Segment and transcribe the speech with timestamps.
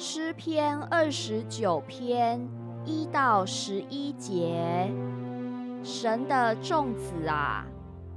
[0.00, 2.40] 诗篇二十九篇
[2.84, 4.88] 一到十一节，
[5.82, 7.66] 神的众子啊，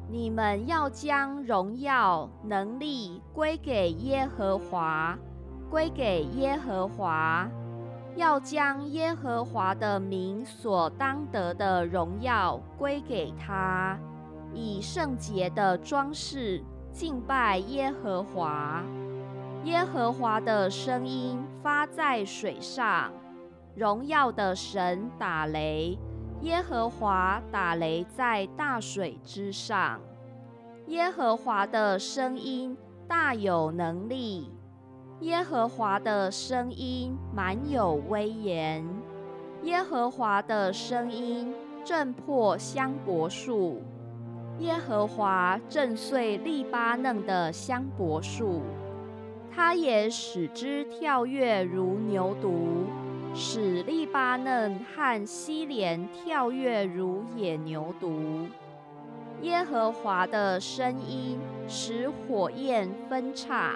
[0.07, 5.17] 你们要将荣耀能力归给耶和华，
[5.71, 7.49] 归给耶和华，
[8.15, 13.97] 要将耶和华的名所当得的荣耀归给他，
[14.53, 18.83] 以圣洁的装饰敬拜耶和华。
[19.65, 23.13] 耶和华的声音发在水上，
[23.75, 25.97] 荣耀的神打雷。
[26.41, 30.01] 耶和华打雷在大水之上。
[30.87, 32.75] 耶和华的声音
[33.07, 34.51] 大有能力，
[35.19, 38.83] 耶和华的声音满有威严。
[39.61, 41.53] 耶和华的声音
[41.85, 43.83] 震破香柏树，
[44.57, 48.63] 耶和华震碎利巴嫩的香柏树。
[49.53, 58.47] 他也使之跳跃如牛犊，使利巴嫩和西连跳跃如野牛犊。
[59.41, 63.75] 耶和华的声音使火焰分叉，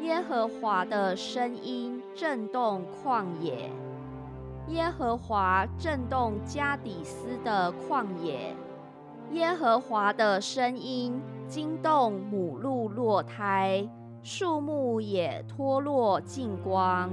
[0.00, 3.70] 耶和华的声音震动旷野，
[4.68, 8.54] 耶和华震动加底斯的旷野，
[9.30, 13.88] 耶和华的声音惊动母鹿落胎。
[14.26, 17.12] 树木也脱落净光，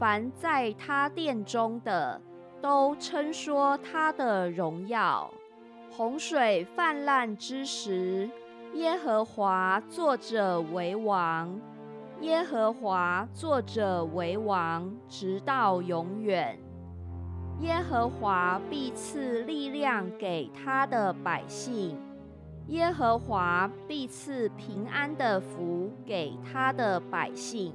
[0.00, 2.20] 凡在他殿中的，
[2.60, 5.30] 都称说他的荣耀。
[5.92, 8.28] 洪水泛滥之时，
[8.72, 11.56] 耶和华坐着为王，
[12.20, 16.58] 耶和华坐着为王，直到永远。
[17.60, 21.96] 耶和华必赐力量给他的百姓。
[22.68, 27.74] 耶和华必赐平安的福给他的百姓。